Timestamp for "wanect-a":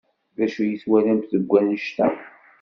1.49-2.07